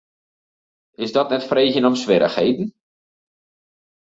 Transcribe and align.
Is 1.07 1.13
dat 1.17 1.31
net 1.33 1.45
freegjen 1.49 1.87
om 1.91 1.95
swierrichheden? 2.01 2.67